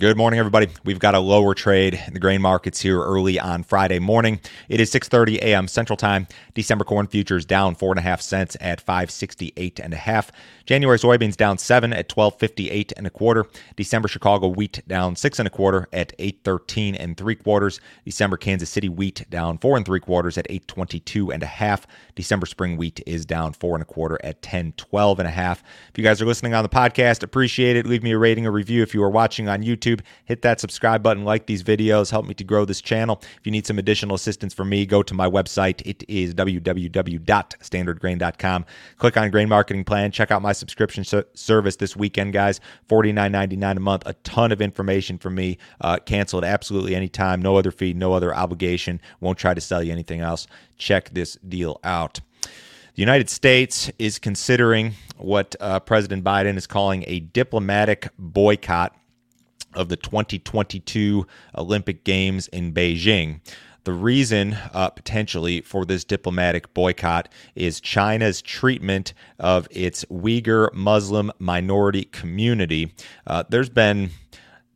[0.00, 0.68] Good morning, everybody.
[0.82, 4.40] We've got a lower trade in the grain markets here early on Friday morning.
[4.70, 5.68] It is 6:30 a.m.
[5.68, 6.26] Central Time.
[6.54, 10.32] December corn futures down four and a half cents at 568 and a half.
[10.64, 13.44] January soybeans down seven at 1258 and a quarter.
[13.76, 17.78] December Chicago wheat down six and a quarter at 813 and three quarters.
[18.06, 21.86] December Kansas City wheat down four and three quarters at 822 and a half.
[22.14, 25.62] December spring wheat is down four and a quarter at 1012 and a half.
[25.90, 27.84] If you guys are listening on the podcast, appreciate it.
[27.84, 28.82] Leave me a rating, a review.
[28.82, 30.00] If you are watching on YouTube YouTube.
[30.24, 33.20] Hit that subscribe button, like these videos, help me to grow this channel.
[33.22, 35.82] If you need some additional assistance from me, go to my website.
[35.84, 38.64] It is www.standardgrain.com.
[38.98, 40.10] Click on Grain Marketing Plan.
[40.10, 42.60] Check out my subscription service this weekend, guys.
[42.88, 44.02] $49.99 a month.
[44.06, 45.58] A ton of information from me.
[45.80, 47.42] Uh, cancel absolutely anytime.
[47.42, 49.00] No other fee, no other obligation.
[49.20, 50.46] Won't try to sell you anything else.
[50.76, 52.20] Check this deal out.
[52.94, 58.94] The United States is considering what uh, President Biden is calling a diplomatic boycott
[59.74, 63.40] of the 2022 Olympic Games in Beijing.
[63.84, 71.32] The reason, uh, potentially, for this diplomatic boycott is China's treatment of its Uyghur Muslim
[71.38, 72.92] minority community.
[73.26, 74.10] Uh, there's been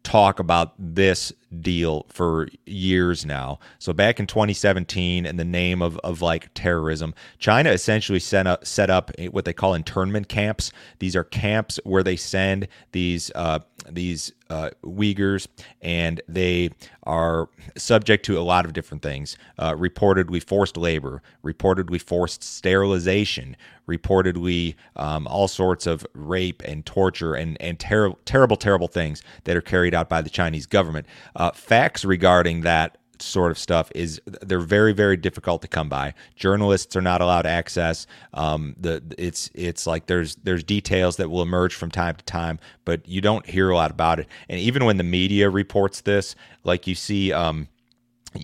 [0.05, 3.59] talk about this deal for years now.
[3.79, 8.67] So back in 2017, in the name of, of like terrorism, China essentially set up,
[8.67, 10.73] set up what they call internment camps.
[10.99, 13.61] These are camps where they send these uh,
[13.91, 15.47] these uh, Uyghurs,
[15.81, 16.71] and they
[17.05, 19.37] are subject to a lot of different things.
[19.59, 23.57] Uh, reportedly forced labor, reportedly forced sterilization,
[23.89, 29.57] reportedly um, all sorts of rape and torture and and ter- terrible, terrible things that
[29.57, 31.07] are carried out by the Chinese government.
[31.37, 36.15] Uh, facts regarding that sort of stuff is they're very very difficult to come by.
[36.37, 38.07] Journalists are not allowed access.
[38.35, 42.59] Um, the it's it's like there's there's details that will emerge from time to time
[42.85, 44.29] but you don't hear a lot about it.
[44.49, 46.35] And even when the media reports this
[46.65, 47.69] like you see um,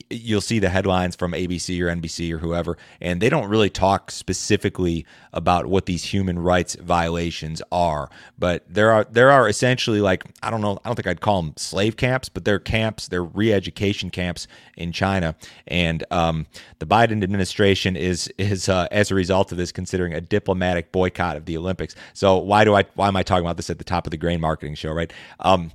[0.08, 4.10] you'll see the headlines from ABC or NBC or whoever, and they don't really talk
[4.10, 8.10] specifically about what these human rights violations are.
[8.38, 11.42] But there are there are essentially like I don't know I don't think I'd call
[11.42, 14.46] them slave camps, but they're camps, they're re-education camps
[14.76, 15.34] in China,
[15.66, 16.46] and um,
[16.78, 21.36] the Biden administration is is uh, as a result of this considering a diplomatic boycott
[21.36, 21.94] of the Olympics.
[22.14, 24.16] So why do I why am I talking about this at the top of the
[24.16, 25.12] grain marketing show, right?
[25.40, 25.72] Um,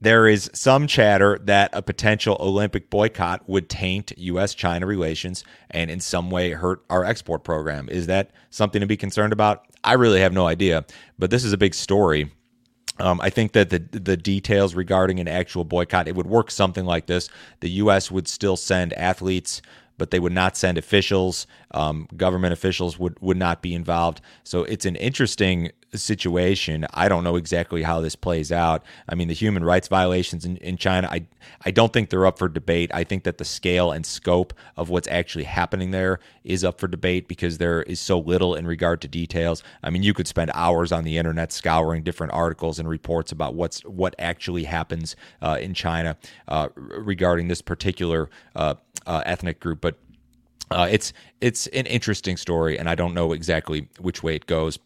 [0.00, 4.54] there is some chatter that a potential Olympic boycott would taint U.S.
[4.54, 7.88] China relations and in some way hurt our export program.
[7.88, 9.66] Is that something to be concerned about?
[9.84, 10.84] I really have no idea,
[11.18, 12.30] but this is a big story.
[12.98, 16.84] Um, I think that the the details regarding an actual boycott it would work something
[16.84, 17.30] like this:
[17.60, 18.10] the U.S.
[18.10, 19.62] would still send athletes
[20.00, 21.46] but they would not send officials.
[21.72, 24.22] Um, government officials would, would not be involved.
[24.44, 26.86] So it's an interesting situation.
[26.94, 28.82] I don't know exactly how this plays out.
[29.10, 31.26] I mean, the human rights violations in, in China, I,
[31.66, 32.90] I don't think they're up for debate.
[32.94, 36.88] I think that the scale and scope of what's actually happening there is up for
[36.88, 39.62] debate because there is so little in regard to details.
[39.82, 43.54] I mean, you could spend hours on the internet scouring different articles and reports about
[43.54, 46.16] what's what actually happens uh, in China
[46.48, 49.89] uh, regarding this particular uh, uh, ethnic group, but
[50.70, 54.78] uh, it's it's an interesting story, and I don't know exactly which way it goes.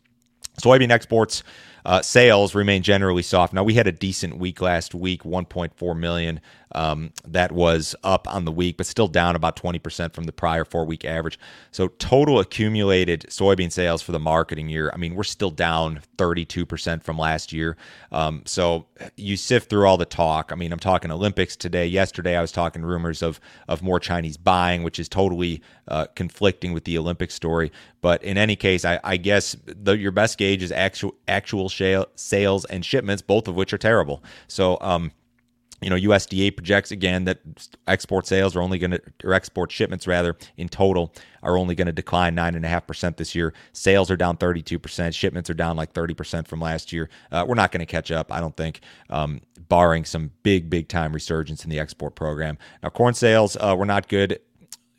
[0.60, 1.42] Soybean exports
[1.86, 3.52] uh, sales remain generally soft.
[3.52, 6.40] Now we had a decent week last week, 1.4 million.
[6.76, 10.64] Um, that was up on the week, but still down about 20% from the prior
[10.64, 11.38] four week average.
[11.70, 14.90] So total accumulated soybean sales for the marketing year.
[14.92, 17.76] I mean, we're still down 32% from last year.
[18.10, 18.86] Um, so
[19.16, 20.50] you sift through all the talk.
[20.50, 21.86] I mean, I'm talking Olympics today.
[21.86, 26.72] Yesterday, I was talking rumors of of more Chinese buying, which is totally uh, conflicting
[26.72, 27.70] with the Olympic story.
[28.00, 32.64] But in any case, I, I guess the, your best gauge is actual actual sales
[32.66, 34.22] and shipments, both of which are terrible.
[34.46, 35.10] So, um,
[35.80, 37.40] you know, USDA projects again that
[37.86, 41.12] export sales are only going to, or export shipments rather, in total
[41.42, 43.52] are only going to decline nine and a half percent this year.
[43.72, 45.14] Sales are down 32 percent.
[45.14, 47.08] Shipments are down like 30 percent from last year.
[47.32, 50.88] Uh, we're not going to catch up, I don't think, um, barring some big, big
[50.88, 52.56] time resurgence in the export program.
[52.82, 54.40] Now, corn sales uh, were not good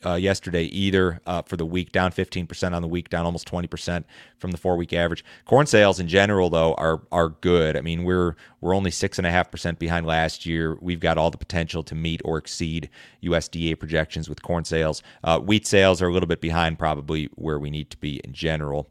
[0.06, 4.04] uh, yesterday either uh, for the week, down 15% on the week, down almost 20%
[4.38, 5.24] from the four week average.
[5.46, 7.76] Corn sales in general, though, are are good.
[7.76, 10.78] I mean, we're we're only six and a half percent behind last year.
[10.82, 12.90] We've got all the potential to meet or exceed
[13.24, 15.02] USDA projections with corn sales.
[15.24, 18.34] Uh, wheat sales are a little bit behind, probably where we need to be in
[18.34, 18.90] general.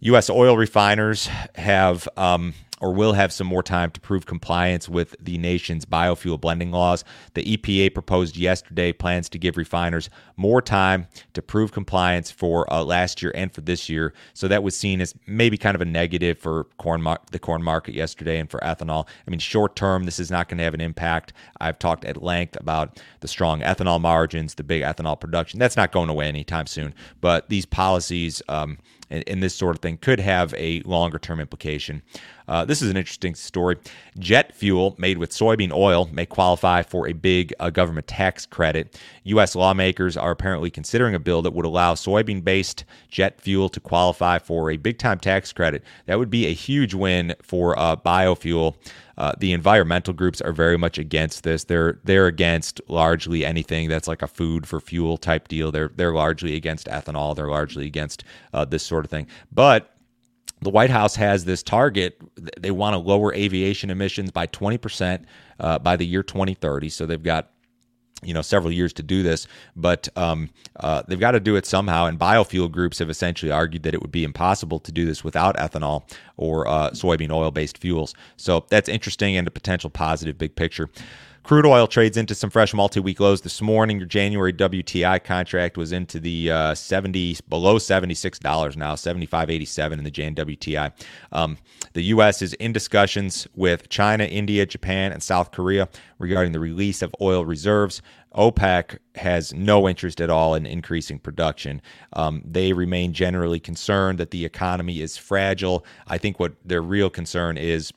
[0.00, 0.30] U.S.
[0.30, 5.38] oil refiners have um, or will have some more time to prove compliance with the
[5.38, 7.04] nation's biofuel blending laws.
[7.34, 12.82] The EPA proposed yesterday plans to give refiners more time to prove compliance for uh,
[12.82, 14.12] last year and for this year.
[14.34, 17.62] So that was seen as maybe kind of a negative for corn mar- the corn
[17.62, 19.06] market yesterday and for ethanol.
[19.26, 21.32] I mean, short term, this is not going to have an impact.
[21.60, 25.58] I've talked at length about the strong ethanol margins, the big ethanol production.
[25.58, 26.94] That's not going away anytime soon.
[27.20, 28.42] But these policies.
[28.48, 28.78] Um,
[29.10, 32.02] and, and this sort of thing could have a longer term implication.
[32.46, 33.76] Uh, this is an interesting story.
[34.18, 39.00] Jet fuel made with soybean oil may qualify for a big uh, government tax credit.
[39.24, 39.56] U.S.
[39.56, 44.38] lawmakers are apparently considering a bill that would allow soybean based jet fuel to qualify
[44.38, 45.82] for a big time tax credit.
[46.04, 48.76] That would be a huge win for uh, biofuel.
[49.16, 51.64] Uh, the environmental groups are very much against this.
[51.64, 55.72] They're they're against largely anything that's like a food for fuel type deal.
[55.72, 57.34] They're they're largely against ethanol.
[57.34, 59.26] They're largely against uh, this sort of thing.
[59.50, 59.97] But
[60.60, 62.20] the White House has this target.
[62.58, 65.24] They want to lower aviation emissions by 20%
[65.60, 66.88] uh, by the year 2030.
[66.88, 67.50] So they've got
[68.22, 69.46] you know several years to do this
[69.76, 70.50] but um,
[70.80, 74.02] uh, they've got to do it somehow and biofuel groups have essentially argued that it
[74.02, 76.02] would be impossible to do this without ethanol
[76.36, 80.90] or uh, soybean oil based fuels so that's interesting and a potential positive big picture
[81.48, 83.96] Crude oil trades into some fresh multi-week lows this morning.
[83.96, 90.10] Your January WTI contract was into the uh, 70 below $76 now, 75.87 in the
[90.10, 90.92] Jan WTI.
[91.32, 91.56] Um,
[91.94, 92.42] the U.S.
[92.42, 97.46] is in discussions with China, India, Japan, and South Korea regarding the release of oil
[97.46, 98.02] reserves.
[98.34, 101.80] OPEC has no interest at all in increasing production.
[102.12, 105.86] Um, they remain generally concerned that the economy is fragile.
[106.08, 107.90] I think what their real concern is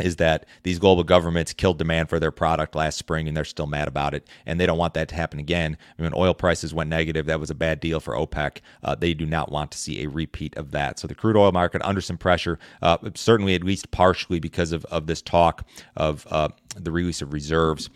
[0.00, 3.66] is that these global governments killed demand for their product last spring and they're still
[3.66, 5.76] mad about it and they don't want that to happen again.
[5.96, 8.58] When oil prices went negative, that was a bad deal for OPEC.
[8.82, 10.98] Uh, they do not want to see a repeat of that.
[10.98, 14.84] So the crude oil market under some pressure, uh, certainly at least partially because of,
[14.86, 15.64] of this talk
[15.96, 17.90] of uh, the release of reserves.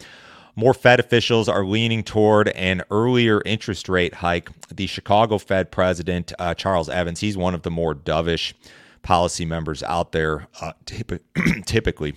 [0.56, 4.48] More Fed officials are leaning toward an earlier interest rate hike.
[4.68, 8.52] The Chicago Fed president, uh, Charles Evans, he's one of the more dovish
[9.04, 10.72] policy members out there uh,
[11.66, 12.14] typically.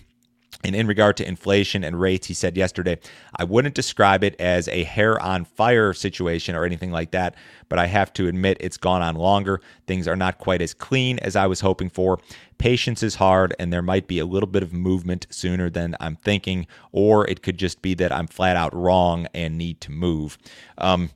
[0.63, 2.97] And in regard to inflation and rates, he said yesterday,
[3.35, 7.35] I wouldn't describe it as a hair on fire situation or anything like that,
[7.69, 9.61] but I have to admit it's gone on longer.
[9.85, 12.19] Things are not quite as clean as I was hoping for.
[12.57, 16.15] Patience is hard, and there might be a little bit of movement sooner than I'm
[16.15, 20.39] thinking, or it could just be that I'm flat out wrong and need to move.
[20.79, 21.11] Um,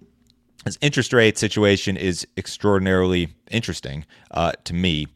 [0.65, 5.07] this interest rate situation is extraordinarily interesting uh, to me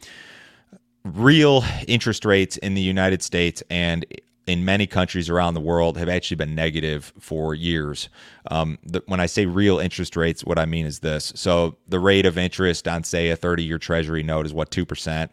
[1.06, 4.06] real interest rates in the United States and
[4.48, 8.10] in many countries around the world have actually been negative for years.
[8.52, 11.31] Um, the, when I say real interest rates, what I mean is this.
[11.36, 15.30] So the rate of interest on, say, a 30 year treasury note is what, 2%?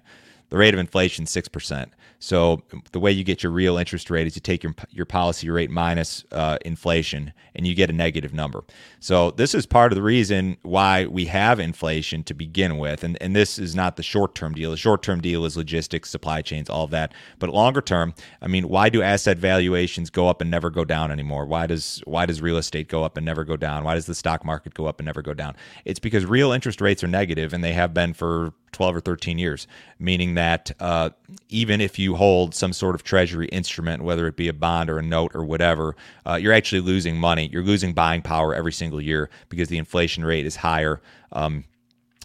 [0.53, 1.87] The rate of inflation, 6%.
[2.19, 2.63] So
[2.93, 5.71] the way you get your real interest rate is you take your your policy rate
[5.71, 8.63] minus uh, inflation, and you get a negative number.
[9.01, 13.17] So this is part of the reason why we have inflation to begin with, and
[13.23, 14.71] and this is not the short term deal.
[14.71, 17.15] The short term deal is logistics, supply chains, all of that.
[17.39, 18.13] But longer term,
[18.43, 21.47] I mean, why do asset valuations go up and never go down anymore?
[21.47, 23.85] Why does why does real estate go up and never go down?
[23.85, 25.57] Why does the stock market go up and never go down?
[25.87, 29.39] It's because real interest rates are negative, and they have been for 12 or 13
[29.39, 29.67] years,
[29.99, 31.11] meaning that uh,
[31.49, 34.99] even if you hold some sort of treasury instrument, whether it be a bond or
[34.99, 35.95] a note or whatever,
[36.27, 37.49] uh, you're actually losing money.
[37.53, 41.01] You're losing buying power every single year because the inflation rate is higher
[41.33, 41.65] um,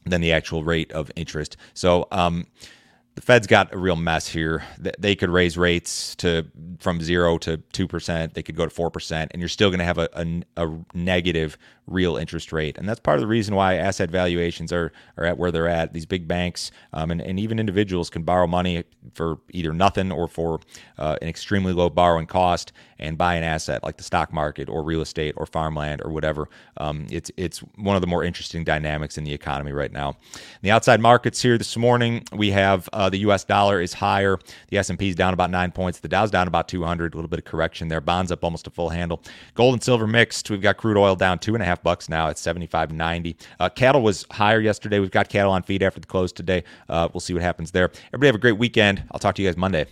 [0.06, 1.58] than the actual rate of interest.
[1.74, 2.48] So, um,
[3.18, 4.64] the Fed's got a real mess here.
[4.78, 6.46] They could raise rates to
[6.78, 8.36] from zero to two percent.
[8.36, 10.80] They could go to four percent, and you're still going to have a, a, a,
[10.94, 12.78] negative real interest rate.
[12.78, 15.94] And that's part of the reason why asset valuations are are at where they're at.
[15.94, 18.84] These big banks um, and, and even individuals can borrow money
[19.16, 20.60] for either nothing or for
[21.00, 24.84] uh, an extremely low borrowing cost and buy an asset like the stock market or
[24.84, 26.50] real estate or farmland or whatever.
[26.78, 30.10] Um, it's it's one of the more interesting dynamics in the economy right now.
[30.34, 32.88] In the outside markets here this morning, we have.
[32.94, 33.44] Uh, uh, the U.S.
[33.44, 34.38] dollar is higher.
[34.70, 36.00] The S&P is down about nine points.
[36.00, 37.14] The Dow's down about 200.
[37.14, 38.02] A little bit of correction there.
[38.02, 39.22] Bonds up almost a full handle.
[39.56, 40.50] Gold and silver mixed.
[40.50, 43.36] We've got crude oil down two and a half bucks now at 75.90.
[43.60, 45.00] Uh, cattle was higher yesterday.
[45.00, 46.64] We've got cattle on feed after the close today.
[46.90, 47.90] Uh, we'll see what happens there.
[48.08, 49.04] Everybody have a great weekend.
[49.12, 49.86] I'll talk to you guys Monday.